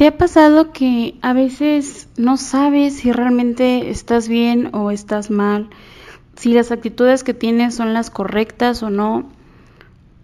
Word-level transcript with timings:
¿Te 0.00 0.06
ha 0.06 0.16
pasado 0.16 0.72
que 0.72 1.18
a 1.20 1.34
veces 1.34 2.08
no 2.16 2.38
sabes 2.38 2.94
si 2.94 3.12
realmente 3.12 3.90
estás 3.90 4.28
bien 4.28 4.70
o 4.72 4.90
estás 4.90 5.30
mal? 5.30 5.68
Si 6.36 6.54
las 6.54 6.72
actitudes 6.72 7.22
que 7.22 7.34
tienes 7.34 7.74
son 7.74 7.92
las 7.92 8.08
correctas 8.08 8.82
o 8.82 8.88
no. 8.88 9.28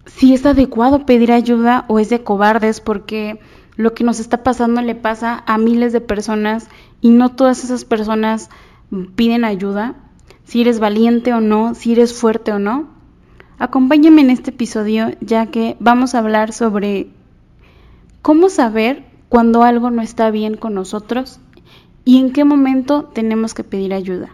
Si 0.06 0.32
es 0.32 0.46
adecuado 0.46 1.04
pedir 1.04 1.30
ayuda 1.30 1.84
o 1.88 1.98
es 1.98 2.08
de 2.08 2.22
cobardes 2.22 2.80
porque 2.80 3.38
lo 3.76 3.92
que 3.92 4.02
nos 4.02 4.18
está 4.18 4.42
pasando 4.42 4.80
le 4.80 4.94
pasa 4.94 5.44
a 5.46 5.58
miles 5.58 5.92
de 5.92 6.00
personas 6.00 6.68
y 7.02 7.10
no 7.10 7.32
todas 7.32 7.62
esas 7.62 7.84
personas 7.84 8.48
piden 9.14 9.44
ayuda. 9.44 9.94
Si 10.44 10.62
eres 10.62 10.80
valiente 10.80 11.34
o 11.34 11.42
no, 11.42 11.74
si 11.74 11.92
eres 11.92 12.18
fuerte 12.18 12.50
o 12.50 12.58
no. 12.58 12.88
Acompáñame 13.58 14.22
en 14.22 14.30
este 14.30 14.52
episodio 14.52 15.10
ya 15.20 15.48
que 15.48 15.76
vamos 15.80 16.14
a 16.14 16.20
hablar 16.20 16.54
sobre 16.54 17.10
cómo 18.22 18.48
saber 18.48 19.15
cuando 19.28 19.62
algo 19.62 19.90
no 19.90 20.02
está 20.02 20.30
bien 20.30 20.56
con 20.56 20.74
nosotros 20.74 21.40
y 22.04 22.18
en 22.18 22.32
qué 22.32 22.44
momento 22.44 23.04
tenemos 23.04 23.54
que 23.54 23.64
pedir 23.64 23.92
ayuda. 23.92 24.30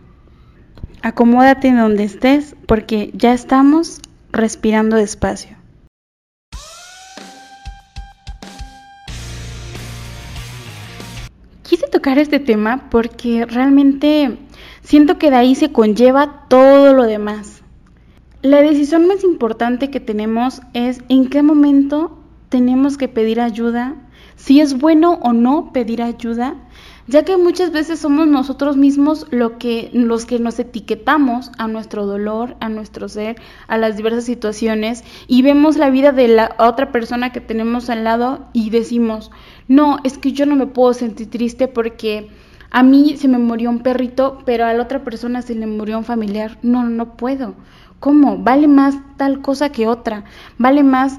Acomódate 1.03 1.73
donde 1.73 2.05
estés 2.05 2.55
porque 2.67 3.11
ya 3.15 3.33
estamos 3.33 4.01
respirando 4.31 4.97
despacio. 4.97 5.57
Quise 11.62 11.89
tocar 11.89 12.19
este 12.19 12.39
tema 12.39 12.89
porque 12.91 13.47
realmente 13.47 14.39
siento 14.83 15.19
que 15.19 15.31
de 15.31 15.37
ahí 15.37 15.55
se 15.55 15.73
conlleva 15.73 16.47
todo 16.48 16.93
lo 16.93 17.05
demás. 17.05 17.62
La 18.43 18.61
decisión 18.61 19.06
más 19.06 19.25
importante 19.25 19.91
que 19.91 20.01
tenemos 20.01 20.61
es 20.75 21.01
en 21.09 21.29
qué 21.29 21.43
momento 21.43 22.19
tenemos 22.48 22.98
que 22.98 23.09
pedir 23.09 23.41
ayuda 23.41 23.97
si 24.37 24.61
es 24.61 24.79
bueno 24.79 25.19
o 25.23 25.33
no 25.33 25.73
pedir 25.73 26.03
ayuda, 26.03 26.57
ya 27.09 27.25
que 27.25 27.37
muchas 27.37 27.73
veces 27.73 27.99
somos 27.99 28.27
nosotros 28.27 28.77
mismos 28.77 29.27
los 29.31 29.53
que 29.55 29.91
nos 30.41 30.59
etiquetamos 30.59 31.51
a 31.59 31.67
nuestro 31.67 32.06
dolor, 32.06 32.56
a 32.61 32.69
nuestro 32.69 33.09
ser, 33.09 33.37
a 33.67 33.77
las 33.77 33.97
diversas 33.97 34.25
situaciones 34.25 35.03
y 35.27 35.43
vemos 35.43 35.77
la 35.77 35.91
vida 35.91 36.12
de 36.12 36.29
la 36.29 36.55
otra 36.59 36.93
persona 36.93 37.33
que 37.33 37.41
tenemos 37.41 37.91
al 37.91 38.05
lado 38.05 38.47
y 38.53 38.71
decimos, 38.71 39.31
no, 39.69 39.98
es 40.05 40.17
que 40.19 40.33
yo 40.33 40.47
no 40.47 40.56
me 40.56 40.67
puedo 40.67 40.95
sentir 40.95 41.28
triste 41.28 41.67
porque 41.67 42.31
a 42.75 42.83
mí 42.83 43.19
se 43.19 43.28
me 43.28 43.37
murió 43.37 43.69
un 43.69 43.81
perrito, 43.81 44.39
pero 44.47 44.65
a 44.65 44.73
la 44.73 44.83
otra 44.83 45.05
persona 45.05 45.43
se 45.43 45.55
le 45.55 45.67
murió 45.67 45.99
un 45.99 46.05
familiar. 46.05 46.59
No, 46.62 46.84
no 46.84 47.19
puedo. 47.19 47.55
¿Cómo? 48.01 48.39
Vale 48.39 48.67
más 48.67 48.97
tal 49.19 49.43
cosa 49.43 49.71
que 49.71 49.87
otra. 49.87 50.25
Vale 50.56 50.83
más 50.83 51.19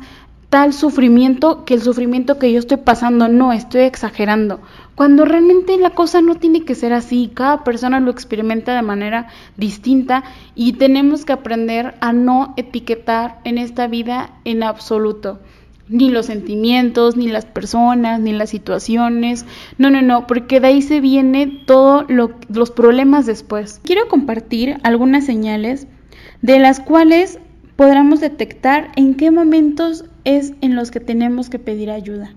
tal 0.54 0.72
sufrimiento 0.72 1.66
que 1.66 1.74
el 1.74 1.82
sufrimiento 1.82 2.38
que 2.38 2.52
yo 2.52 2.60
estoy 2.60 2.78
pasando, 2.78 3.28
no, 3.28 3.54
estoy 3.54 3.82
exagerando. 3.82 4.60
Cuando 4.94 5.26
realmente 5.26 5.76
la 5.80 5.90
cosa 5.90 6.22
no 6.22 6.36
tiene 6.36 6.64
que 6.64 6.76
ser 6.76 6.94
así, 6.94 7.32
cada 7.34 7.64
persona 7.64 8.00
lo 8.00 8.12
experimenta 8.12 8.76
de 8.76 8.84
manera 8.84 9.30
distinta 9.58 10.24
y 10.54 10.74
tenemos 10.74 11.26
que 11.26 11.34
aprender 11.34 11.96
a 12.02 12.14
no 12.14 12.54
etiquetar 12.56 13.40
en 13.46 13.58
esta 13.58 13.88
vida 13.88 14.30
en 14.46 14.62
absoluto 14.62 15.40
ni 15.90 16.12
los 16.12 16.28
sentimientos, 16.28 17.18
ni 17.18 17.30
las 17.30 17.46
personas, 17.48 18.20
ni 18.20 18.32
las 18.32 18.52
situaciones. 18.52 19.48
No, 19.80 19.90
no, 19.90 20.04
no, 20.04 20.28
porque 20.28 20.60
de 20.60 20.68
ahí 20.68 20.84
se 20.84 21.02
viene 21.02 21.64
todos 21.66 22.06
los 22.10 22.70
problemas 22.70 23.26
después. 23.26 23.82
Quiero 23.84 24.08
compartir 24.08 24.78
algunas 24.84 25.26
señales 25.26 25.88
de 26.44 26.60
las 26.60 26.80
cuales 26.80 27.40
podremos 27.76 28.20
detectar 28.20 28.92
en 28.96 29.16
qué 29.16 29.32
momentos 29.32 30.06
es 30.24 30.54
en 30.62 30.76
los 30.76 30.92
que 30.92 31.00
tenemos 31.00 31.50
que 31.50 31.60
pedir 31.60 31.90
ayuda. 31.92 32.34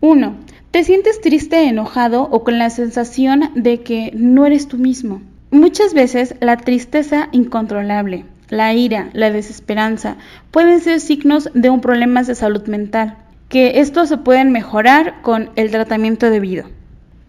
1. 0.00 0.36
Te 0.72 0.84
sientes 0.84 1.20
triste, 1.20 1.68
enojado 1.68 2.22
o 2.22 2.42
con 2.42 2.58
la 2.58 2.70
sensación 2.70 3.50
de 3.54 3.82
que 3.82 4.10
no 4.14 4.46
eres 4.46 4.66
tú 4.66 4.78
mismo. 4.78 5.22
Muchas 5.50 5.94
veces 5.94 6.34
la 6.40 6.56
tristeza 6.56 7.28
incontrolable, 7.30 8.24
la 8.48 8.74
ira, 8.74 9.10
la 9.12 9.30
desesperanza 9.30 10.16
pueden 10.50 10.80
ser 10.80 11.00
signos 11.00 11.50
de 11.54 11.70
un 11.70 11.80
problema 11.80 12.22
de 12.22 12.34
salud 12.34 12.66
mental, 12.66 13.16
que 13.48 13.80
estos 13.80 14.08
se 14.08 14.16
pueden 14.16 14.50
mejorar 14.50 15.22
con 15.22 15.50
el 15.56 15.70
tratamiento 15.70 16.30
debido. 16.30 16.64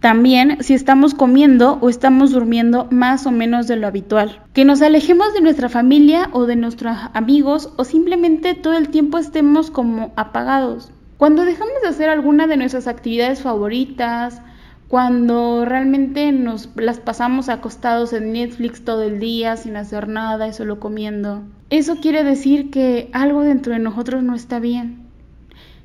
También 0.03 0.57
si 0.61 0.73
estamos 0.73 1.13
comiendo 1.13 1.77
o 1.79 1.87
estamos 1.87 2.33
durmiendo 2.33 2.89
más 2.91 3.25
o 3.25 3.31
menos 3.31 3.69
de 3.69 3.77
lo 3.77 3.87
habitual. 3.87 4.41
Que 4.51 4.65
nos 4.65 4.81
alejemos 4.81 5.33
de 5.33 5.39
nuestra 5.39 5.69
familia 5.69 6.27
o 6.33 6.45
de 6.45 6.57
nuestros 6.57 6.97
amigos 7.13 7.71
o 7.77 7.85
simplemente 7.85 8.53
todo 8.53 8.75
el 8.75 8.89
tiempo 8.89 9.17
estemos 9.17 9.71
como 9.71 10.11
apagados. 10.17 10.91
Cuando 11.15 11.45
dejamos 11.45 11.75
de 11.81 11.87
hacer 11.87 12.09
alguna 12.09 12.47
de 12.47 12.57
nuestras 12.57 12.87
actividades 12.87 13.41
favoritas, 13.41 14.41
cuando 14.89 15.63
realmente 15.63 16.33
nos 16.33 16.69
las 16.75 16.99
pasamos 16.99 17.47
acostados 17.47 18.11
en 18.11 18.33
Netflix 18.33 18.83
todo 18.83 19.03
el 19.03 19.21
día 19.21 19.55
sin 19.55 19.77
hacer 19.77 20.09
nada 20.09 20.49
y 20.49 20.53
solo 20.53 20.81
comiendo. 20.81 21.43
Eso 21.69 21.95
quiere 22.01 22.25
decir 22.25 22.71
que 22.71 23.09
algo 23.13 23.39
dentro 23.39 23.71
de 23.71 23.79
nosotros 23.79 24.21
no 24.21 24.35
está 24.35 24.59
bien. 24.59 25.02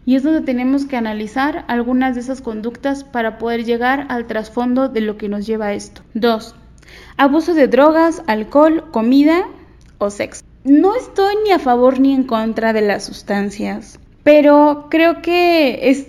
Y 0.08 0.16
es 0.16 0.22
donde 0.22 0.40
tenemos 0.40 0.86
que 0.86 0.96
analizar 0.96 1.66
algunas 1.68 2.14
de 2.14 2.22
esas 2.22 2.40
conductas 2.40 3.04
para 3.04 3.36
poder 3.36 3.66
llegar 3.66 4.06
al 4.08 4.26
trasfondo 4.26 4.88
de 4.88 5.02
lo 5.02 5.18
que 5.18 5.28
nos 5.28 5.46
lleva 5.46 5.66
a 5.66 5.74
esto. 5.74 6.00
2. 6.14 6.54
Abuso 7.18 7.52
de 7.52 7.68
drogas, 7.68 8.22
alcohol, 8.26 8.86
comida 8.90 9.46
o 9.98 10.08
sexo. 10.08 10.42
No 10.64 10.96
estoy 10.96 11.34
ni 11.44 11.50
a 11.50 11.58
favor 11.58 12.00
ni 12.00 12.14
en 12.14 12.24
contra 12.24 12.72
de 12.72 12.80
las 12.80 13.04
sustancias, 13.04 14.00
pero 14.22 14.86
creo 14.88 15.20
que 15.20 15.90
es, 15.90 16.06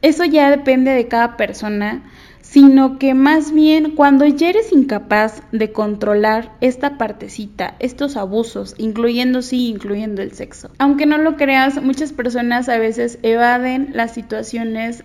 eso 0.00 0.24
ya 0.24 0.48
depende 0.48 0.92
de 0.92 1.06
cada 1.06 1.36
persona 1.36 2.10
sino 2.40 2.98
que 2.98 3.14
más 3.14 3.52
bien 3.52 3.94
cuando 3.94 4.24
ya 4.26 4.48
eres 4.48 4.72
incapaz 4.72 5.42
de 5.52 5.72
controlar 5.72 6.56
esta 6.60 6.96
partecita, 6.96 7.74
estos 7.78 8.16
abusos, 8.16 8.74
incluyendo 8.78 9.42
sí, 9.42 9.68
incluyendo 9.68 10.22
el 10.22 10.32
sexo. 10.32 10.70
Aunque 10.78 11.06
no 11.06 11.18
lo 11.18 11.36
creas, 11.36 11.82
muchas 11.82 12.12
personas 12.12 12.68
a 12.68 12.78
veces 12.78 13.18
evaden 13.22 13.90
las 13.92 14.14
situaciones 14.14 15.04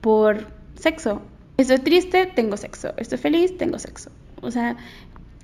por 0.00 0.46
sexo. 0.78 1.22
Estoy 1.56 1.78
triste, 1.78 2.26
tengo 2.26 2.56
sexo. 2.56 2.94
Estoy 2.96 3.18
feliz, 3.18 3.56
tengo 3.56 3.78
sexo. 3.78 4.10
O 4.40 4.50
sea, 4.50 4.76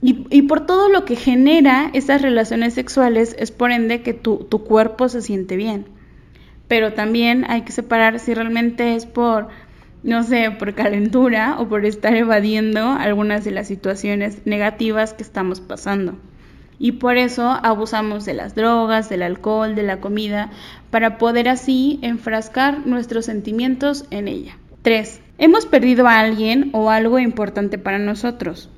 y, 0.02 0.26
y, 0.30 0.42
por 0.42 0.66
todo 0.66 0.88
lo 0.88 1.04
que 1.04 1.16
genera 1.16 1.90
esas 1.92 2.22
relaciones 2.22 2.74
sexuales, 2.74 3.36
es 3.38 3.50
por 3.50 3.70
ende 3.70 4.02
que 4.02 4.14
tu, 4.14 4.38
tu 4.38 4.64
cuerpo 4.64 5.08
se 5.08 5.20
siente 5.20 5.56
bien. 5.56 5.86
Pero 6.68 6.94
también 6.94 7.44
hay 7.48 7.62
que 7.62 7.72
separar 7.72 8.18
si 8.18 8.32
realmente 8.34 8.94
es 8.94 9.04
por 9.04 9.48
no 10.03 10.22
sé, 10.22 10.50
por 10.50 10.75
calentura 10.75 11.56
o 11.59 11.69
por 11.69 11.84
estar 11.84 12.15
evadiendo 12.16 12.93
algunas 12.93 13.44
de 13.44 13.50
las 13.50 13.69
situaciones 13.69 14.47
negativas 14.47 15.12
que 15.12 15.22
estamos 15.22 15.61
pasando. 15.61 16.15
Y 16.78 16.93
por 16.93 17.19
eso 17.19 17.50
abusamos 17.62 18.25
de 18.25 18.33
las 18.33 18.55
drogas, 18.55 19.11
del 19.11 19.22
alcohol, 19.22 19.75
de 19.75 19.83
la 19.83 20.00
comida, 20.00 20.50
para 20.91 21.19
poder 21.19 21.49
así 21.49 21.99
enfrascar 22.00 22.87
nuestros 22.87 23.27
sentimientos 23.27 24.06
en 24.11 24.28
ella. 24.28 24.56
3. 24.83 25.21
Hemos 25.37 25.66
perdido 25.66 26.06
a 26.06 26.19
alguien 26.19 26.71
o 26.72 26.91
algo 26.91 27.19
importante 27.19 27.77
para 27.77 27.99
nosotros. 27.99 28.71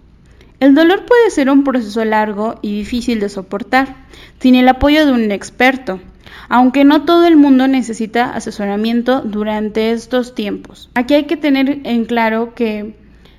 El 0.59 0.75
dolor 0.75 1.07
puede 1.07 1.31
ser 1.31 1.49
un 1.51 1.65
proceso 1.65 2.05
largo 2.05 2.57
y 2.63 2.77
difícil 2.77 3.21
de 3.21 3.29
soportar, 3.29 3.97
sin 4.41 4.55
el 4.57 4.69
apoyo 4.69 5.07
de 5.07 5.13
un 5.13 5.31
experto, 5.31 6.01
aunque 6.49 6.85
no 6.85 7.03
todo 7.03 7.27
el 7.27 7.37
mundo 7.37 7.69
necesita 7.69 8.31
asesoramiento 8.35 9.21
durante 9.21 9.93
estos 9.93 10.35
tiempos. 10.35 10.91
Aquí 10.95 11.15
hay 11.15 11.25
que 11.25 11.37
tener 11.37 11.81
en 11.85 12.05
claro 12.05 12.55
que 12.55 12.97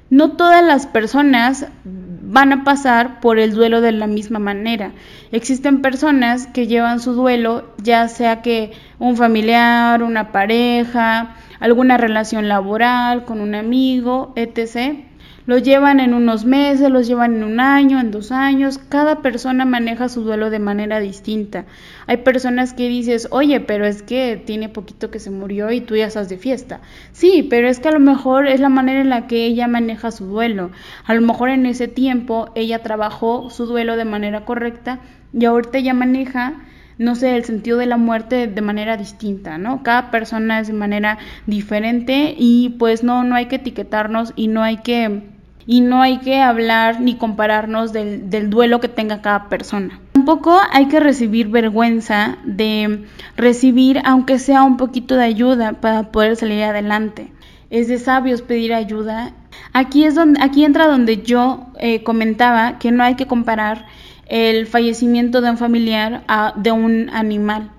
no 0.09 0.34
todas 0.34 0.64
las 0.64 0.86
personas 0.86 1.68
van 1.86 2.53
a 2.53 2.64
pasar 2.64 3.20
por 3.20 3.40
el 3.40 3.53
duelo 3.53 3.82
de 3.82 3.92
la 3.92 4.08
misma 4.08 4.40
manera. 4.40 4.92
Existen 5.32 5.82
personas 5.82 6.48
que 6.48 6.68
llevan 6.68 7.00
su 7.00 7.14
duelo, 7.14 7.74
ya 7.82 8.08
sea 8.08 8.42
que 8.42 8.72
un 9.00 9.18
familiar, 9.18 10.03
una 10.03 10.32
pareja, 10.32 11.36
alguna 11.59 11.98
relación 11.98 12.48
laboral 12.48 13.26
con 13.26 13.42
un 13.42 13.56
amigo, 13.56 14.34
etc 14.35 15.13
lo 15.45 15.57
llevan 15.57 15.99
en 15.99 16.13
unos 16.13 16.45
meses, 16.45 16.90
los 16.90 17.07
llevan 17.07 17.35
en 17.35 17.43
un 17.43 17.59
año, 17.59 17.99
en 17.99 18.11
dos 18.11 18.31
años. 18.31 18.78
Cada 18.78 19.22
persona 19.22 19.66
maneja 19.66 20.07
su 20.07 20.22
duelo 20.22 20.49
de 20.49 20.59
manera 20.59 20.99
distinta. 20.99 21.66
Hay 22.07 22.17
personas 22.17 22.73
que 22.73 22.87
dices, 22.87 23.28
oye, 23.31 23.59
pero 23.59 23.85
es 23.85 24.03
que 24.03 24.41
tiene 24.45 24.69
poquito 24.69 25.11
que 25.11 25.19
se 25.19 25.31
murió 25.31 25.72
y 25.72 25.81
tú 25.81 25.95
ya 25.95 26.07
estás 26.07 26.29
de 26.29 26.37
fiesta. 26.37 26.79
Sí, 27.11 27.45
pero 27.49 27.67
es 27.67 27.79
que 27.79 27.90
a 27.90 27.93
lo 27.93 27.99
mejor 27.99 28.47
es 28.47 28.61
la 28.61 28.69
manera 28.69 29.01
en 29.01 29.09
la 29.09 29.28
que 29.28 29.45
ella 29.45 29.67
maneja 29.67 30.11
su 30.11 30.25
duelo. 30.25 30.72
A 31.05 31.13
lo 31.13 31.22
mejor 31.22 31.49
en 31.49 31.66
ese 31.66 31.87
tiempo 31.87 32.49
ella 32.55 32.79
trabajó 32.79 33.49
su 33.49 33.66
duelo 33.66 33.97
de 33.97 34.05
manera 34.05 34.45
correcta 34.45 34.99
y 35.34 35.45
ahorita 35.45 35.79
ya 35.79 35.93
maneja 35.93 36.55
no 36.99 37.16
sé, 37.16 37.35
el 37.35 37.43
sentido 37.43 37.79
de 37.79 37.87
la 37.87 37.97
muerte 37.97 38.47
de 38.47 38.61
manera 38.61 38.97
distinta, 38.97 39.57
¿no? 39.57 39.81
Cada 39.81 40.11
persona 40.11 40.59
es 40.59 40.67
de 40.67 40.73
manera 40.73 41.17
diferente 41.47 42.35
y 42.37 42.75
pues 42.78 43.03
no, 43.03 43.23
no 43.23 43.35
hay 43.35 43.47
que 43.47 43.55
etiquetarnos 43.55 44.34
y 44.35 44.47
no 44.47 44.61
hay 44.61 44.78
que 44.78 45.33
y 45.66 45.82
no 45.82 46.02
hay 46.02 46.20
que 46.20 46.42
hablar 46.42 47.02
ni 47.02 47.16
compararnos 47.16 47.94
del, 47.94 48.30
del, 48.30 48.50
duelo 48.50 48.80
que 48.80 48.88
tenga 48.88 49.22
cada 49.22 49.50
persona. 49.50 50.00
Tampoco 50.14 50.60
hay 50.72 50.88
que 50.88 51.00
recibir 51.00 51.48
vergüenza 51.48 52.38
de 52.44 53.06
recibir, 53.38 54.02
aunque 54.06 54.40
sea 54.40 54.64
un 54.64 54.78
poquito 54.78 55.16
de 55.16 55.24
ayuda 55.24 55.74
para 55.74 56.12
poder 56.12 56.36
salir 56.36 56.64
adelante. 56.64 57.32
es 57.70 57.88
de 57.88 57.98
sabios 57.98 58.42
pedir 58.42 58.74
ayuda. 58.74 59.34
Aquí 59.74 60.06
es 60.06 60.16
donde, 60.16 60.40
aquí 60.42 60.64
entra 60.64 60.88
donde 60.88 61.24
yo 61.24 61.68
eh, 61.80 62.04
comentaba 62.04 62.78
que 62.78 62.92
no 62.92 63.04
hay 63.04 63.16
que 63.16 63.26
comparar 63.26 63.88
el 64.28 64.68
fallecimiento 64.68 65.42
de 65.42 65.50
un 65.52 65.58
familiar 65.58 66.24
a, 66.28 66.54
de 66.56 66.72
un 66.72 67.10
animal 67.12 67.72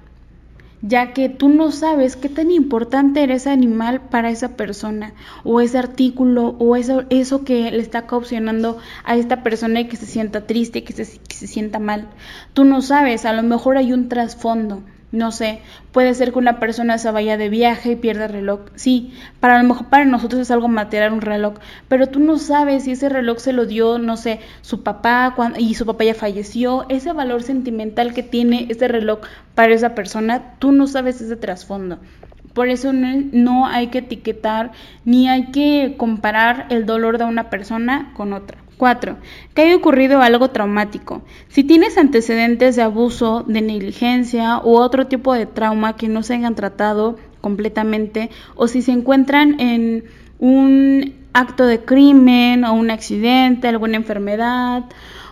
ya 0.87 1.15
que 1.15 1.31
tú 1.31 1.49
no 1.49 1.73
sabes 1.73 2.15
qué 2.15 2.29
tan 2.29 2.51
importante 2.51 3.23
era 3.23 3.37
ese 3.37 3.49
animal 3.49 4.03
para 4.03 4.29
esa 4.29 4.55
persona, 4.55 5.15
o 5.43 5.63
ese 5.63 5.79
artículo, 5.79 6.57
o 6.59 6.77
eso, 6.77 7.05
eso 7.09 7.43
que 7.43 7.71
le 7.71 7.79
está 7.79 8.07
caucionando 8.07 8.77
a 9.03 9.17
esta 9.17 9.43
persona 9.43 9.81
y 9.81 9.89
que 9.89 9.97
se 9.97 10.05
sienta 10.05 10.47
triste, 10.47 10.85
que 10.85 10.93
se, 10.93 11.19
que 11.19 11.37
se 11.37 11.47
sienta 11.47 11.79
mal. 11.79 12.09
Tú 12.53 12.65
no 12.65 12.83
sabes, 12.83 13.25
a 13.25 13.33
lo 13.33 13.43
mejor 13.43 13.79
hay 13.79 13.95
un 13.95 14.11
trasfondo. 14.11 14.83
No 15.14 15.31
sé, 15.31 15.61
puede 15.93 16.12
ser 16.14 16.32
que 16.32 16.40
una 16.40 16.58
persona 16.58 16.99
se 16.99 17.08
vaya 17.12 17.37
de 17.37 17.49
viaje 17.49 17.93
y 17.93 17.96
pierda 17.96 18.25
el 18.25 18.32
reloj. 18.32 18.62
Sí, 18.75 19.12
para 19.38 19.62
lo 19.62 19.69
mejor 19.69 19.87
para 19.87 20.05
nosotros 20.05 20.40
es 20.40 20.50
algo 20.50 20.66
material 20.66 21.12
un 21.12 21.20
reloj, 21.20 21.55
pero 21.87 22.08
tú 22.08 22.19
no 22.19 22.37
sabes 22.37 22.82
si 22.82 22.90
ese 22.90 23.08
reloj 23.08 23.38
se 23.38 23.52
lo 23.52 23.64
dio, 23.64 24.00
no 24.00 24.16
sé, 24.16 24.40
su 24.61 24.82
papá 24.82 25.37
y 25.56 25.75
su 25.75 25.87
papá 25.87 26.02
ya 26.02 26.14
falleció. 26.14 26.84
Ese 26.88 27.12
valor 27.12 27.44
sentimental 27.44 28.12
que 28.12 28.25
tiene 28.25 28.66
ese 28.70 28.88
reloj 28.88 29.20
para 29.55 29.72
esa 29.72 29.94
persona, 29.94 30.56
tú 30.58 30.72
no 30.72 30.88
sabes 30.88 31.20
ese 31.20 31.37
trasfondo. 31.37 32.00
Por 32.52 32.69
eso 32.69 32.93
no 32.93 33.66
hay 33.66 33.87
que 33.87 33.99
etiquetar 33.99 34.72
ni 35.05 35.28
hay 35.28 35.52
que 35.52 35.94
comparar 35.96 36.66
el 36.70 36.87
dolor 36.87 37.19
de 37.19 37.25
una 37.25 37.50
persona 37.50 38.12
con 38.16 38.32
otra. 38.32 38.63
4. 38.76 39.17
Que 39.55 39.62
haya 39.62 39.76
ocurrido 39.76 40.21
algo 40.21 40.49
traumático. 40.50 41.23
Si 41.49 41.65
tienes 41.65 41.99
antecedentes 41.99 42.76
de 42.76 42.82
abuso, 42.82 43.44
de 43.47 43.62
negligencia 43.62 44.61
u 44.65 44.76
otro 44.76 45.06
tipo 45.06 45.32
de 45.35 45.47
trauma 45.47 45.97
que 45.97 46.09
no 46.09 46.23
se 46.23 46.35
hayan 46.35 46.55
tratado 46.55 47.17
completamente 47.41 48.31
o 48.55 48.69
si 48.69 48.82
se 48.82 48.93
encuentran 48.93 49.61
en 49.61 50.05
un 50.38 51.15
acto 51.35 51.67
de 51.67 51.81
crimen 51.85 52.65
o 52.65 52.73
un 52.73 52.91
accidente, 52.91 53.69
alguna 53.69 53.97
enfermedad 53.97 54.85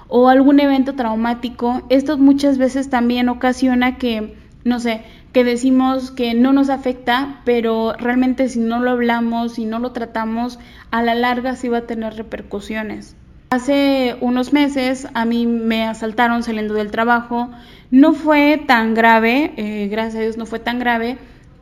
o 0.08 0.28
algún 0.28 0.60
evento 0.60 0.94
traumático, 0.94 1.82
esto 1.88 2.18
muchas 2.18 2.58
veces 2.58 2.90
también 2.90 3.30
ocasiona 3.30 3.96
que, 3.96 4.36
no 4.62 4.78
sé, 4.78 5.02
que 5.32 5.42
decimos 5.42 6.10
que 6.10 6.34
no 6.34 6.52
nos 6.52 6.68
afecta, 6.68 7.40
pero 7.46 7.94
realmente 7.94 8.50
si 8.50 8.58
no 8.58 8.80
lo 8.80 8.90
hablamos, 8.90 9.54
si 9.54 9.64
no 9.64 9.78
lo 9.78 9.92
tratamos, 9.92 10.58
a 10.90 11.02
la 11.02 11.14
larga 11.14 11.56
sí 11.56 11.68
va 11.68 11.78
a 11.78 11.86
tener 11.86 12.14
repercusiones. 12.14 13.16
Hace 13.52 14.16
unos 14.22 14.54
meses 14.54 15.06
a 15.12 15.26
mí 15.26 15.46
me 15.46 15.84
asaltaron 15.84 16.42
saliendo 16.42 16.72
del 16.72 16.90
trabajo. 16.90 17.50
No 17.90 18.14
fue 18.14 18.64
tan 18.66 18.94
grave, 18.94 19.52
eh, 19.58 19.88
gracias 19.90 20.14
a 20.14 20.20
Dios 20.20 20.38
no 20.38 20.46
fue 20.46 20.58
tan 20.58 20.78
grave, 20.78 21.18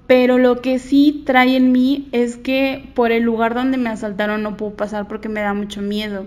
pero 0.07 0.39
lo 0.39 0.61
que 0.61 0.79
sí 0.79 1.25
trae 1.27 1.57
en 1.57 1.73
mí 1.73 2.09
es 2.13 2.37
que 2.37 2.93
por 2.95 3.11
el 3.11 3.25
lugar 3.25 3.55
donde 3.55 3.77
me 3.77 3.91
asaltaron 3.91 4.45
no 4.45 4.57
puedo 4.57 4.77
pasar 4.77 5.09
porque 5.09 5.29
me 5.29 5.41
da 5.41 5.53
mucho 5.53 5.83
miedo. 5.83 6.27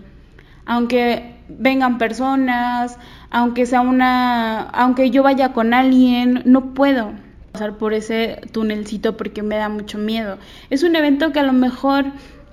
Aunque 0.65 1.37
vengan 1.47 1.97
personas, 1.97 2.99
aunque 3.29 3.65
sea 3.65 3.79
una, 3.79 4.63
aunque 4.63 5.11
yo 5.11 5.23
vaya 5.23 5.53
con 5.53 5.73
alguien, 5.73 6.41
no 6.43 6.73
puedo 6.73 7.13
pasar 7.53 7.77
por 7.77 7.93
ese 7.93 8.41
tunelcito 8.51 9.15
porque 9.15 9.43
me 9.43 9.55
da 9.55 9.69
mucho 9.69 9.97
miedo. 9.97 10.39
Es 10.69 10.83
un 10.83 10.97
evento 10.97 11.31
que 11.31 11.39
a 11.39 11.43
lo 11.43 11.53
mejor 11.53 12.07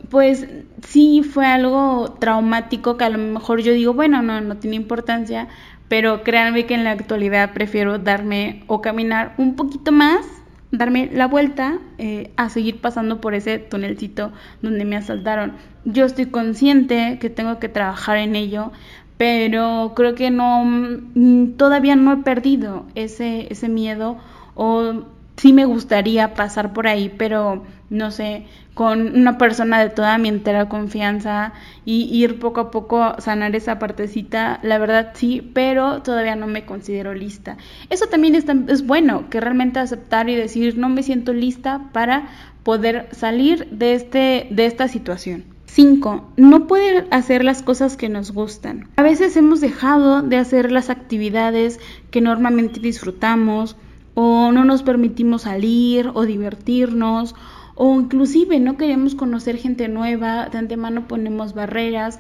pues 0.09 0.47
sí 0.87 1.23
fue 1.23 1.47
algo 1.47 2.17
traumático 2.19 2.97
que 2.97 3.05
a 3.05 3.11
lo 3.11 3.19
mejor 3.19 3.61
yo 3.61 3.73
digo, 3.73 3.93
bueno, 3.95 4.23
no, 4.23 4.41
no 4.41 4.57
tiene 4.57 4.77
importancia, 4.77 5.49
pero 5.89 6.23
créanme 6.23 6.67
que 6.67 6.75
en 6.75 6.85
la 6.85 6.93
actualidad 6.93 7.53
prefiero 7.53 7.99
darme 7.99 8.63
o 8.67 8.81
caminar 8.81 9.35
un 9.39 9.57
poquito 9.57 9.93
más, 9.93 10.25
darme 10.71 11.11
la 11.13 11.27
vuelta 11.27 11.79
eh, 11.99 12.33
a 12.37 12.49
seguir 12.49 12.81
pasando 12.81 13.21
por 13.21 13.35
ese 13.35 13.59
tunelcito 13.59 14.33
donde 14.63 14.85
me 14.85 14.97
asaltaron. 14.97 15.55
Yo 15.85 16.05
estoy 16.05 16.27
consciente 16.27 17.19
que 17.21 17.29
tengo 17.29 17.59
que 17.59 17.69
trabajar 17.69 18.19
en 18.19 18.37
ello, 18.37 18.71
pero 19.17 19.93
creo 19.97 20.15
que 20.15 20.31
no, 20.31 20.65
mm, 20.65 21.57
todavía 21.57 21.97
no 21.97 22.13
he 22.13 22.17
perdido 22.19 22.87
ese, 22.95 23.49
ese 23.51 23.69
miedo 23.69 24.17
o 24.55 25.05
sí 25.41 25.55
me 25.55 25.65
gustaría 25.65 26.35
pasar 26.35 26.75
por 26.75 26.87
ahí, 26.87 27.11
pero 27.17 27.65
no 27.89 28.11
sé, 28.11 28.45
con 28.75 29.17
una 29.17 29.39
persona 29.39 29.81
de 29.81 29.89
toda 29.89 30.19
mi 30.19 30.29
entera 30.29 30.69
confianza 30.69 31.55
y 31.87 32.15
ir 32.15 32.39
poco 32.39 32.61
a 32.61 32.71
poco 32.71 33.15
sanar 33.21 33.57
esa 33.57 33.79
partecita, 33.79 34.61
la 34.63 34.77
verdad 34.77 35.13
sí, 35.15 35.51
pero 35.55 36.03
todavía 36.03 36.37
no 36.37 36.47
me 36.47 36.67
considero 36.67 37.15
lista. 37.15 37.57
Eso 37.89 38.07
también 38.07 38.35
es, 38.35 38.45
es 38.69 38.87
bueno, 38.87 39.31
que 39.31 39.41
realmente 39.41 39.79
aceptar 39.79 40.29
y 40.29 40.35
decir 40.35 40.77
no 40.77 40.91
me 40.91 41.03
siento 41.03 41.33
lista 41.33 41.89
para 41.93 42.29
poder 42.63 43.09
salir 43.13 43.67
de, 43.71 43.95
este, 43.95 44.47
de 44.51 44.67
esta 44.67 44.89
situación. 44.89 45.45
5. 45.65 46.33
No 46.37 46.67
poder 46.67 47.07
hacer 47.13 47.45
las 47.45 47.63
cosas 47.63 47.97
que 47.97 48.11
nos 48.11 48.33
gustan. 48.33 48.89
A 48.97 49.03
veces 49.03 49.37
hemos 49.39 49.63
dejado 49.63 50.21
de 50.21 50.37
hacer 50.37 50.71
las 50.71 50.91
actividades 50.91 51.81
que 52.11 52.21
normalmente 52.21 52.79
disfrutamos, 52.81 53.77
o 54.15 54.53
no 54.53 54.65
nos 54.65 54.83
permitimos 54.83 55.43
salir 55.43 56.11
o 56.15 56.27
divertirnos 56.27 57.35
o 57.83 57.99
inclusive 57.99 58.61
no 58.61 58.77
queremos 58.77 59.15
conocer 59.15 59.57
gente 59.57 59.89
nueva, 59.89 60.51
de 60.51 60.59
antemano 60.59 61.09
ponemos 61.09 61.55
barreras. 61.55 62.19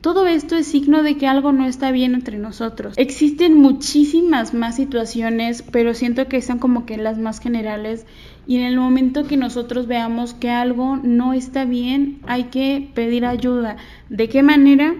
Todo 0.00 0.26
esto 0.26 0.56
es 0.56 0.66
signo 0.66 1.02
de 1.02 1.18
que 1.18 1.26
algo 1.26 1.52
no 1.52 1.66
está 1.66 1.90
bien 1.92 2.14
entre 2.14 2.38
nosotros. 2.38 2.94
Existen 2.96 3.54
muchísimas 3.54 4.54
más 4.54 4.74
situaciones, 4.76 5.62
pero 5.70 5.92
siento 5.92 6.28
que 6.28 6.40
son 6.40 6.58
como 6.58 6.86
que 6.86 6.96
las 6.96 7.18
más 7.18 7.40
generales 7.40 8.06
y 8.46 8.56
en 8.56 8.62
el 8.62 8.76
momento 8.78 9.26
que 9.26 9.36
nosotros 9.36 9.86
veamos 9.86 10.34
que 10.34 10.50
algo 10.50 10.96
no 10.96 11.34
está 11.34 11.66
bien, 11.66 12.20
hay 12.26 12.44
que 12.44 12.90
pedir 12.94 13.26
ayuda. 13.26 13.76
¿De 14.08 14.28
qué 14.30 14.42
manera? 14.42 14.94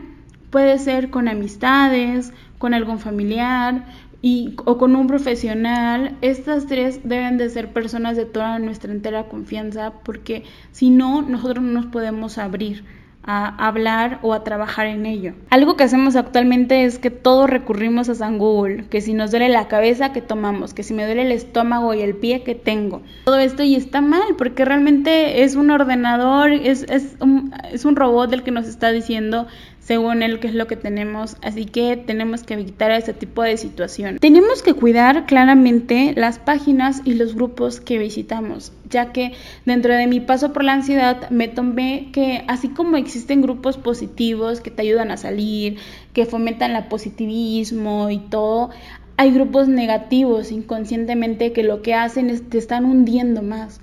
Puede 0.51 0.79
ser 0.79 1.09
con 1.09 1.27
amistades, 1.27 2.33
con 2.59 2.75
algún 2.75 2.99
familiar, 2.99 3.87
y, 4.23 4.55
o 4.65 4.79
con 4.79 4.95
un 4.95 5.09
profesional, 5.09 6.17
estas 6.23 6.67
tres 6.67 7.01
deben 7.03 7.39
de 7.39 7.51
ser 7.51 7.73
personas 7.73 8.17
de 8.17 8.25
toda 8.25 8.61
nuestra 8.61 8.93
entera 8.93 9.25
confianza 9.25 9.93
porque 10.05 10.45
si 10.71 10.91
no, 10.91 11.23
nosotros 11.23 11.65
no 11.65 11.73
nos 11.73 11.87
podemos 11.87 12.39
abrir 12.39 12.85
a 13.25 13.67
hablar 13.67 14.19
o 14.23 14.33
a 14.33 14.43
trabajar 14.43 14.87
en 14.87 15.07
ello. 15.07 15.35
Algo 15.51 15.77
que 15.77 15.85
hacemos 15.85 16.17
actualmente 16.17 16.85
es 16.85 16.99
que 16.99 17.11
todos 17.11 17.49
recurrimos 17.49 18.09
a 18.09 18.15
San 18.15 18.39
Google, 18.39 18.87
que 18.89 19.01
si 19.01 19.15
nos 19.15 19.31
duele 19.31 19.49
la 19.49 19.69
cabeza, 19.69 20.13
que 20.13 20.21
tomamos, 20.21 20.75
que 20.75 20.83
si 20.83 20.93
me 20.93 21.05
duele 21.05 21.23
el 21.23 21.33
estómago 21.33 21.95
y 21.95 22.01
el 22.01 22.17
pie, 22.17 22.43
que 22.43 22.55
tengo. 22.55 23.03
Todo 23.25 23.39
esto 23.39 23.63
y 23.63 23.77
está 23.77 24.01
mal, 24.01 24.35
porque 24.37 24.65
realmente 24.65 25.45
es 25.45 25.55
un 25.55 25.71
ordenador, 25.71 26.53
es, 26.53 26.85
es, 26.89 27.17
un, 27.21 27.55
es 27.71 27.85
un 27.85 27.95
robot 27.95 28.33
el 28.33 28.43
que 28.43 28.51
nos 28.51 28.67
está 28.67 28.91
diciendo 28.91 29.47
según 29.83 30.23
él 30.23 30.39
qué 30.39 30.47
es 30.47 30.55
lo 30.55 30.69
que 30.69 30.77
tenemos, 30.77 31.37
así 31.43 31.65
que 31.65 31.97
tenemos 31.97 32.45
que 32.45 32.55
evitar 32.55 32.93
ese 32.93 33.13
tipo 33.15 33.43
de 33.43 33.57
situación. 33.57 34.19
Tenemos 34.21 34.63
que 34.63 34.75
cuidar 34.75 35.27
claramente 35.27 36.15
las 36.17 36.39
páginas 36.39 37.03
y 37.05 37.15
los 37.15 37.35
grupos 37.35 37.81
que 37.81 37.99
visitamos, 37.99 38.73
ya 38.89 39.13
que 39.13 39.33
dentro 39.67 39.93
de 39.95 40.07
mi 40.07 40.21
paso 40.21 40.53
por 40.53 40.63
la 40.63 40.75
ansiedad 40.75 41.29
me 41.31 41.49
tomé 41.49 42.11
que 42.13 42.45
así 42.47 42.69
como 42.69 42.97
existen 42.97 43.43
grupos 43.43 43.77
positivos 43.77 44.61
que 44.61 44.71
te 44.71 44.83
ayudan 44.83 45.11
a 45.11 45.17
salir, 45.17 45.79
que 46.13 46.27
fomentan 46.27 46.77
el 46.77 46.85
positivismo 46.85 48.09
y 48.11 48.19
todo, 48.19 48.71
hay 49.17 49.33
grupos 49.33 49.67
negativos 49.67 50.53
inconscientemente 50.53 51.53
que 51.53 51.65
lo 51.65 51.83
que 51.83 51.95
hacen 51.95 52.31
es 52.31 52.49
te 52.49 52.59
están 52.59 52.85
hundiendo 52.85 53.43
más. 53.43 53.81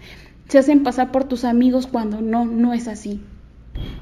Se 0.47 0.59
hacen 0.59 0.81
pasar 0.81 1.11
por 1.11 1.25
tus 1.25 1.43
amigos 1.43 1.87
cuando 1.87 2.21
no, 2.21 2.45
no 2.45 2.73
es 2.73 2.87
así. 2.87 3.21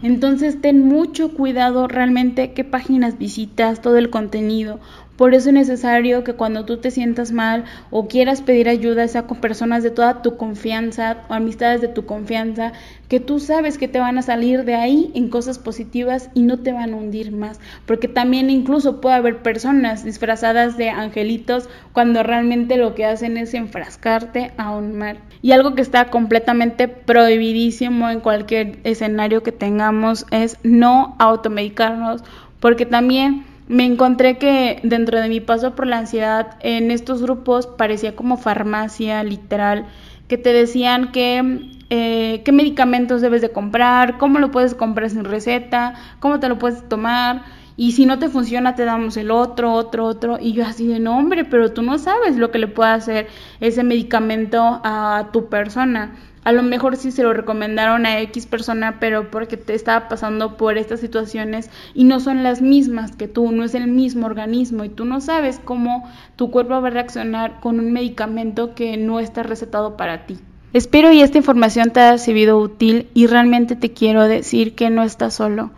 Entonces 0.01 0.61
ten 0.61 0.85
mucho 0.85 1.33
cuidado 1.33 1.87
realmente 1.87 2.53
qué 2.53 2.63
páginas 2.63 3.17
visitas, 3.17 3.81
todo 3.81 3.97
el 3.97 4.09
contenido, 4.09 4.79
por 5.17 5.33
eso 5.33 5.49
es 5.49 5.53
necesario 5.53 6.23
que 6.23 6.33
cuando 6.33 6.63
tú 6.63 6.77
te 6.77 6.91
sientas 6.91 7.31
mal 7.31 7.65
o 7.89 8.07
quieras 8.07 8.43
pedir 8.43 8.69
ayuda, 8.69 9.07
sea 9.07 9.23
con 9.23 9.41
personas 9.41 9.81
de 9.81 9.89
toda 9.89 10.21
tu 10.21 10.37
confianza 10.37 11.17
o 11.27 11.33
amistades 11.33 11.81
de 11.81 11.87
tu 11.87 12.05
confianza, 12.05 12.73
que 13.07 13.19
tú 13.19 13.39
sabes 13.39 13.79
que 13.79 13.87
te 13.87 13.99
van 13.99 14.19
a 14.19 14.21
salir 14.21 14.63
de 14.63 14.75
ahí 14.75 15.11
en 15.15 15.29
cosas 15.29 15.57
positivas 15.57 16.29
y 16.35 16.43
no 16.43 16.59
te 16.59 16.71
van 16.71 16.93
a 16.93 16.97
hundir 16.97 17.31
más. 17.31 17.59
Porque 17.87 18.07
también 18.07 18.51
incluso 18.51 19.01
puede 19.01 19.15
haber 19.15 19.41
personas 19.41 20.03
disfrazadas 20.03 20.77
de 20.77 20.91
angelitos 20.91 21.67
cuando 21.93 22.21
realmente 22.21 22.77
lo 22.77 22.93
que 22.93 23.05
hacen 23.05 23.37
es 23.37 23.55
enfrascarte 23.55 24.51
a 24.57 24.69
un 24.69 24.99
mal. 24.99 25.17
Y 25.41 25.51
algo 25.51 25.73
que 25.73 25.81
está 25.81 26.05
completamente 26.11 26.87
prohibidísimo 26.87 28.09
en 28.11 28.19
cualquier 28.19 28.77
escenario 28.83 29.41
que 29.41 29.51
tengamos 29.51 30.27
es 30.29 30.57
no 30.61 31.15
automedicarnos, 31.17 32.23
porque 32.59 32.85
también 32.85 33.45
me 33.67 33.85
encontré 33.85 34.37
que 34.37 34.79
dentro 34.83 35.19
de 35.19 35.29
mi 35.29 35.39
paso 35.39 35.75
por 35.75 35.87
la 35.87 35.97
ansiedad, 35.97 36.57
en 36.61 36.91
estos 36.91 37.21
grupos 37.21 37.67
parecía 37.67 38.15
como 38.15 38.37
farmacia, 38.37 39.23
literal, 39.23 39.85
que 40.27 40.37
te 40.37 40.53
decían 40.53 41.11
que 41.11 41.71
eh, 41.89 42.41
qué 42.43 42.51
medicamentos 42.51 43.21
debes 43.21 43.41
de 43.41 43.51
comprar, 43.51 44.17
cómo 44.17 44.39
lo 44.39 44.51
puedes 44.51 44.75
comprar 44.75 45.09
sin 45.09 45.23
receta, 45.23 45.95
cómo 46.19 46.39
te 46.39 46.49
lo 46.49 46.57
puedes 46.57 46.87
tomar, 46.87 47.43
y 47.75 47.91
si 47.91 48.05
no 48.05 48.19
te 48.19 48.27
funciona 48.27 48.75
te 48.75 48.85
damos 48.85 49.17
el 49.17 49.31
otro, 49.31 49.73
otro, 49.73 50.05
otro, 50.05 50.37
y 50.41 50.53
yo 50.53 50.65
así 50.65 50.87
de 50.87 50.99
nombre, 50.99 51.45
pero 51.45 51.71
tú 51.71 51.81
no 51.81 51.97
sabes 51.99 52.37
lo 52.37 52.51
que 52.51 52.59
le 52.59 52.67
puede 52.67 52.91
hacer 52.91 53.27
ese 53.59 53.83
medicamento 53.83 54.81
a 54.83 55.29
tu 55.31 55.47
persona. 55.47 56.15
A 56.47 56.53
lo 56.53 56.63
mejor 56.63 56.95
sí 56.95 57.11
se 57.11 57.23
lo 57.23 57.33
recomendaron 57.33 58.05
a 58.05 58.21
X 58.21 58.45
persona, 58.45 59.01
pero 59.01 59.29
porque 59.31 59.57
te 59.57 59.73
estaba 59.73 60.07
pasando 60.07 60.55
por 60.55 60.77
estas 60.77 61.01
situaciones 61.01 61.69
y 61.93 62.05
no 62.05 62.21
son 62.21 62.41
las 62.41 62.61
mismas 62.61 63.17
que 63.17 63.27
tú, 63.27 63.51
no 63.51 63.65
es 63.65 63.75
el 63.75 63.87
mismo 63.87 64.27
organismo 64.27 64.85
y 64.85 64.89
tú 64.89 65.03
no 65.03 65.19
sabes 65.19 65.59
cómo 65.61 66.09
tu 66.37 66.49
cuerpo 66.49 66.81
va 66.81 66.87
a 66.87 66.91
reaccionar 66.91 67.59
con 67.59 67.81
un 67.81 67.91
medicamento 67.91 68.75
que 68.75 68.95
no 68.95 69.19
está 69.19 69.43
recetado 69.43 69.97
para 69.97 70.25
ti. 70.25 70.37
Espero 70.71 71.11
y 71.11 71.19
esta 71.19 71.37
información 71.37 71.91
te 71.91 71.99
haya 71.99 72.17
sido 72.17 72.59
útil 72.59 73.09
y 73.13 73.27
realmente 73.27 73.75
te 73.75 73.91
quiero 73.91 74.25
decir 74.25 74.73
que 74.73 74.89
no 74.89 75.03
estás 75.03 75.33
solo. 75.33 75.71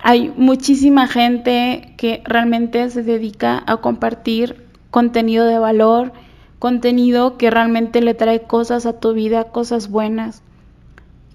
Hay 0.00 0.34
muchísima 0.36 1.06
gente 1.06 1.94
que 1.96 2.20
realmente 2.26 2.90
se 2.90 3.02
dedica 3.02 3.62
a 3.66 3.78
compartir 3.78 4.66
contenido 4.90 5.46
de 5.46 5.58
valor, 5.58 6.12
contenido 6.60 7.38
que 7.38 7.50
realmente 7.50 8.02
le 8.02 8.14
trae 8.14 8.42
cosas 8.42 8.86
a 8.86 9.00
tu 9.00 9.14
vida, 9.14 9.44
cosas 9.44 9.90
buenas. 9.90 10.42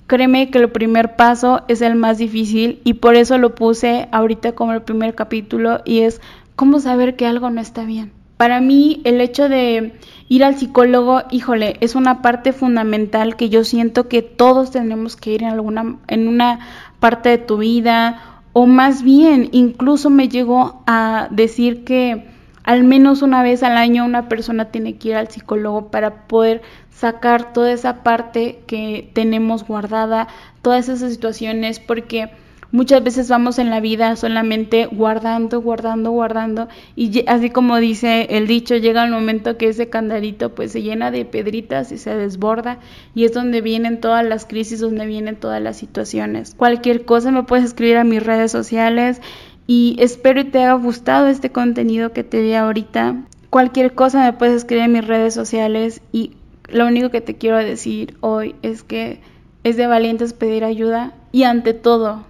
Créeme 0.07 0.51
que 0.51 0.59
el 0.59 0.69
primer 0.69 1.15
paso 1.15 1.63
es 1.67 1.81
el 1.81 1.95
más 1.95 2.19
difícil 2.19 2.79
y 2.83 2.93
por 2.93 3.15
eso 3.15 3.39
lo 3.39 3.55
puse 3.55 4.07
ahorita 4.11 4.53
como 4.53 4.71
el 4.71 4.83
primer 4.83 5.15
capítulo 5.15 5.81
y 5.83 6.01
es 6.01 6.21
cómo 6.55 6.79
saber 6.79 7.15
que 7.15 7.25
algo 7.25 7.49
no 7.49 7.59
está 7.59 7.85
bien. 7.85 8.13
Para 8.37 8.61
mí 8.61 9.01
el 9.03 9.19
hecho 9.19 9.49
de 9.49 9.93
ir 10.29 10.43
al 10.43 10.57
psicólogo, 10.57 11.23
híjole, 11.31 11.77
es 11.79 11.95
una 11.95 12.21
parte 12.21 12.53
fundamental 12.53 13.35
que 13.35 13.49
yo 13.49 13.63
siento 13.63 14.07
que 14.07 14.21
todos 14.21 14.69
tenemos 14.69 15.15
que 15.15 15.31
ir 15.31 15.41
en 15.41 15.49
alguna 15.49 15.97
en 16.07 16.27
una 16.27 16.59
parte 16.99 17.29
de 17.29 17.37
tu 17.39 17.57
vida 17.57 18.43
o 18.53 18.67
más 18.67 19.01
bien 19.01 19.49
incluso 19.53 20.11
me 20.11 20.29
llegó 20.29 20.83
a 20.85 21.29
decir 21.31 21.83
que 21.83 22.34
al 22.65 22.83
menos 22.83 23.21
una 23.21 23.43
vez 23.43 23.61
al 23.61 23.77
año 23.77 24.03
una 24.03 24.27
persona 24.27 24.65
tiene 24.65 24.97
que 24.97 25.09
ir 25.09 25.15
al 25.15 25.29
psicólogo 25.29 25.91
para 25.91 26.27
poder 26.27 26.63
sacar 26.89 27.53
toda 27.53 27.71
esa 27.71 28.03
parte 28.03 28.59
que 28.65 29.09
tenemos 29.13 29.65
guardada, 29.67 30.27
todas 30.63 30.89
esas 30.89 31.11
situaciones, 31.11 31.79
porque 31.79 32.31
muchas 32.71 33.03
veces 33.03 33.29
vamos 33.29 33.59
en 33.59 33.69
la 33.69 33.81
vida 33.81 34.15
solamente 34.15 34.87
guardando, 34.87 35.61
guardando, 35.61 36.09
guardando, 36.09 36.67
y 36.95 37.23
así 37.27 37.51
como 37.51 37.77
dice 37.77 38.27
el 38.31 38.47
dicho, 38.47 38.75
llega 38.77 39.05
el 39.05 39.11
momento 39.11 39.57
que 39.57 39.69
ese 39.69 39.89
candadito 39.89 40.55
pues 40.55 40.71
se 40.71 40.81
llena 40.81 41.11
de 41.11 41.23
pedritas 41.23 41.91
y 41.91 41.99
se 41.99 42.15
desborda, 42.15 42.79
y 43.13 43.25
es 43.25 43.33
donde 43.33 43.61
vienen 43.61 44.01
todas 44.01 44.25
las 44.25 44.47
crisis, 44.47 44.79
donde 44.79 45.05
vienen 45.05 45.35
todas 45.35 45.61
las 45.61 45.77
situaciones. 45.77 46.55
Cualquier 46.55 47.05
cosa 47.05 47.29
me 47.31 47.43
puedes 47.43 47.65
escribir 47.65 47.97
a 47.97 48.03
mis 48.03 48.23
redes 48.23 48.51
sociales 48.51 49.21
y 49.67 49.95
espero 49.99 50.43
que 50.43 50.51
te 50.51 50.59
haya 50.59 50.73
gustado 50.73 51.27
este 51.27 51.51
contenido 51.51 52.11
que 52.11 52.23
te 52.23 52.41
di 52.41 52.53
ahorita. 52.53 53.23
Cualquier 53.49 53.93
cosa 53.93 54.23
me 54.23 54.33
puedes 54.33 54.55
escribir 54.55 54.85
en 54.85 54.91
mis 54.93 55.07
redes 55.07 55.33
sociales 55.33 56.01
y 56.11 56.33
lo 56.67 56.87
único 56.87 57.09
que 57.09 57.21
te 57.21 57.35
quiero 57.35 57.57
decir 57.57 58.17
hoy 58.21 58.55
es 58.61 58.83
que 58.83 59.21
es 59.63 59.77
de 59.77 59.87
valientes 59.87 60.33
pedir 60.33 60.63
ayuda 60.63 61.13
y 61.31 61.43
ante 61.43 61.73
todo 61.73 62.23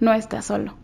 no 0.00 0.12
estás 0.12 0.46
solo. 0.46 0.74